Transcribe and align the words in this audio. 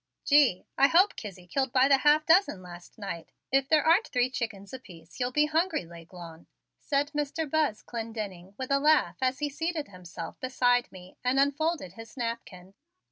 "Gee, 0.25 0.65
I 0.79 0.87
hope 0.87 1.15
Kizzie 1.15 1.45
killed 1.45 1.71
by 1.71 1.87
the 1.87 1.99
half 1.99 2.25
dozen 2.25 2.63
last 2.63 2.97
night; 2.97 3.29
if 3.51 3.67
there 3.67 3.85
aren't 3.85 4.07
three 4.07 4.31
chickens 4.31 4.73
apiece 4.73 5.19
you'll 5.19 5.31
be 5.31 5.45
hungry, 5.45 5.85
L'Aiglon," 5.85 6.47
said 6.79 7.11
Mr. 7.11 7.47
Buzz 7.47 7.83
Clendenning 7.83 8.55
with 8.57 8.71
a 8.71 8.79
laugh 8.79 9.17
as 9.21 9.37
he 9.37 9.49
seated 9.51 9.89
himself 9.89 10.39
beside 10.39 10.91
me 10.91 11.17
and 11.23 11.39
unfolded 11.39 11.93
his 11.93 12.17
napkin. 12.17 12.73